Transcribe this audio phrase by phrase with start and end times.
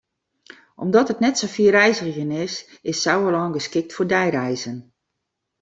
[0.83, 2.53] Omdat it net sa fier reizgjen is,
[2.89, 4.77] is it Sauerlân geskikt foar deireizen.